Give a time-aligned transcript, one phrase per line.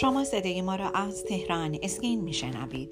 [0.00, 2.90] شما صدای ما را از تهران اسکین میشنوید.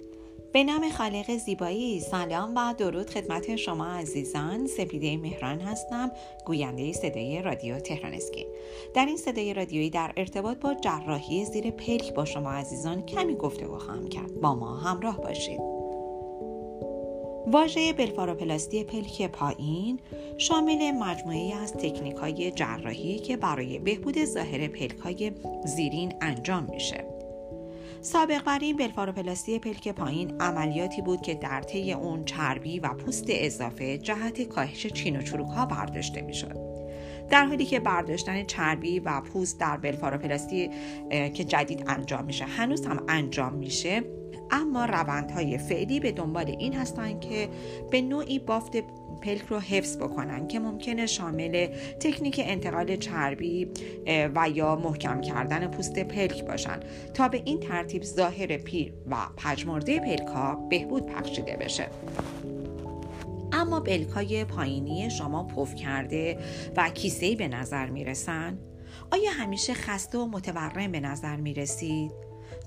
[0.53, 4.67] به نام خالق زیبایی سلام و درود خدمت شما عزیزان.
[4.67, 6.11] سپیده مهران هستم
[6.47, 8.47] گوینده صدای رادیو تهران اسکین.
[8.95, 13.67] در این صدای رادیویی در ارتباط با جراحی زیر پلک با شما عزیزان کمی گفته
[13.67, 14.41] خواهم کرد.
[14.41, 15.86] با ما همراه باشید.
[17.47, 20.01] واژه بلفاروپلاستی پلک پایین
[20.39, 25.33] شامل مجموعه از تکنیک های جراحی که برای بهبود ظاهر پلک های
[25.65, 27.05] زیرین انجام میشه.
[28.03, 33.25] سابق بر این بلفاروپلاستی پلک پایین عملیاتی بود که در طی اون چربی و پوست
[33.29, 36.76] اضافه جهت کاهش چین و چروک ها برداشته می‌شد.
[37.31, 40.71] در حالی که برداشتن چربی و پوست در بلفاروپلاستی
[41.11, 42.45] که جدید انجام میشه.
[42.45, 44.03] هنوز هم انجام میشه.
[44.51, 47.49] اما روندهای فعلی به دنبال این هستند که
[47.91, 48.77] به نوعی بافت
[49.23, 51.67] پلک رو حفظ بکنن که ممکنه شامل
[52.01, 53.69] تکنیک انتقال چربی
[54.35, 56.81] و یا محکم کردن پوست پلک باشن.
[57.15, 61.87] تا به این ترتیب ظاهر پیر و پجمرده پلک ها بهبود بخشیده بشه.
[63.67, 66.39] اما پلک های پایینی شما پف کرده
[66.77, 68.59] و کیسه‌ای به نظر می‌رسن؟
[69.11, 72.13] آیا همیشه خسته و متورم به نظر می‌رسید؟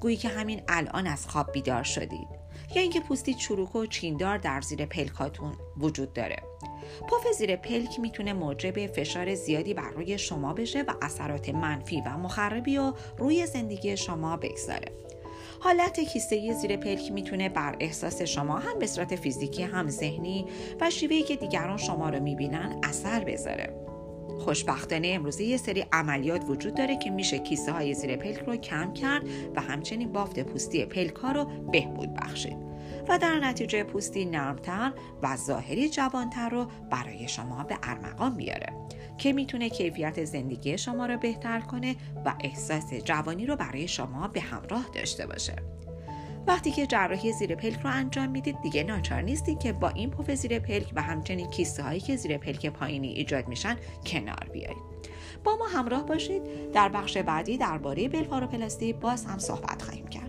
[0.02, 2.28] گویی که همین الان از خواب بیدار شدید.
[2.76, 6.38] یا اینکه پوستی چروک و چیندار در زیر پلکاتون وجود داره.
[7.08, 12.18] پف زیر پلک می‌تونه موجب فشار زیادی بر روی شما بشه و اثرات منفی و
[12.18, 14.92] مخربی و روی زندگی شما بگذاره.
[15.60, 20.46] حالت کیسه زیر پلک می‌تونه بر احساس شما هم به صورت فیزیکی هم ذهنی
[20.82, 23.74] و شیوهی که دیگران شما رو می‌بینن اثر بذاره.
[24.40, 28.94] خوشبختانه امروزه یه سری عملیات وجود داره که میشه کیسه های زیر پلک رو کم
[28.94, 29.24] کرد
[29.56, 32.69] و همچنین بافت پوستی پلک ها رو بهبود بخشید.
[33.10, 34.92] و در نتیجه پوستی نرمتر
[35.24, 38.74] و ظاهری جوانتر رو برای شما به ارمغان میاره
[39.18, 44.42] که می‌تونه کیفیت زندگی شما رو بهتر کنه و احساس جوانی رو برای شما به
[44.42, 45.56] همراه داشته باشه.
[46.48, 50.32] وقتی که جراحی زیر پلک رو انجام می‌دید دیگه ناچار نیستید که با این پف
[50.32, 54.90] زیر پلک و همچنین کیسه هایی که زیر پلک پایینی ایجاد میشن کنار بیایید.
[55.44, 56.72] با ما همراه باشید.
[56.74, 60.29] در بخش بعدی درباره بلفاروپلاستی باز هم صحبت خواهیم کرد.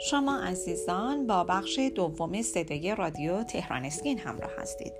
[0.00, 4.92] شما عزیزان با بخش دوم صدای رادیو تهران اسکین همراه هستید.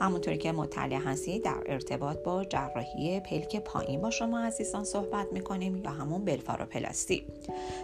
[0.00, 5.76] همونطوری که مطلع هستید در ارتباط با جراحی پلک پایین با شما عزیزان صحبت می‌کنیم
[5.84, 7.26] یا همون بلفاروپلاستی.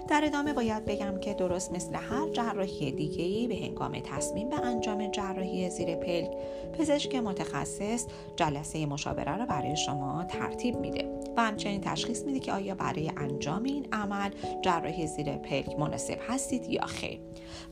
[0.09, 4.61] در ادامه باید بگم که درست مثل هر جراحی دیگه ای به هنگام تصمیم به
[4.61, 6.31] انجام جراحی زیر پلک
[6.79, 8.07] پزشک متخصص
[8.37, 11.20] جلسه مشاوره را برای شما ترتیب میده.
[11.37, 14.31] و همچنین تشخیص میده که آیا برای انجام این عمل
[14.63, 17.21] جراحی زیر پلک مناسب هستید یا خیر.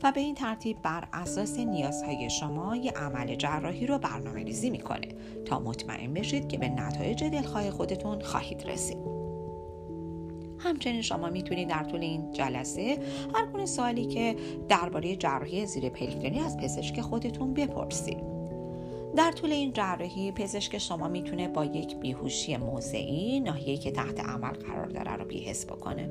[0.03, 5.07] و به این ترتیب بر اساس نیازهای شما یه عمل جراحی رو برنامه ریزی می‌کنه.
[5.45, 8.97] تا مطمئن بشید که به نتایج دلخواه خودتون خواهید رسید.
[10.59, 12.97] همچنین شما می‌تونید در طول این جلسه
[13.35, 14.35] هر گونه سوالی که
[14.69, 18.38] درباره جراحی زیر پلک از پزشک خودتون بپرسید.
[19.15, 24.51] در طول این جراحی پزشک شما می‌تونه با یک بیهوشی موضعی ناحیه‌ای که تحت عمل
[24.51, 26.09] قرار داره رو بیهس بکنه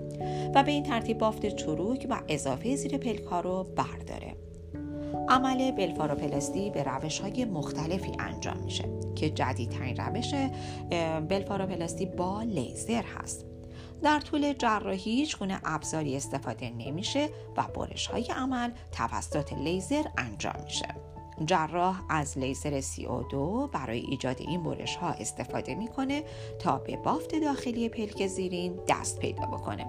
[0.54, 4.36] و به این ترتیب بافت چروک و اضافه زیر پلک ها رو برداره.
[5.28, 8.84] عمل بلفاروپلاستی به روش های مختلفی انجام میشه
[9.16, 10.34] که جدیدترین روش
[11.28, 13.46] بلفاروپلاستی با لیزر هست.
[14.02, 20.56] در طول جراحی هیچ گونه ابزاری استفاده نمیشه و برش های عمل توسط لیزر انجام
[20.64, 21.07] میشه.
[21.46, 23.34] جراح از لیزر CO2
[23.72, 26.24] برای ایجاد این برش ها استفاده می‌کنه
[26.58, 29.86] تا به بافت داخلی پلک زیرین دست پیدا بکنه.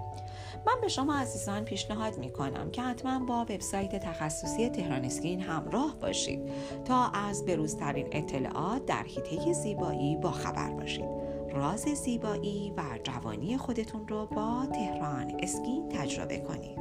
[0.66, 6.40] من به شما عزیزان پیشنهاد می‌کنم که حتما با وبسایت تخصصی تهران اسکین همراه باشید
[6.84, 11.20] تا از بروزترین اطلاعات در حیطه زیبایی با خبر باشید.
[11.52, 16.78] راز زیبایی و جوانی خودتون رو با تهران اسکین تجربه کنید.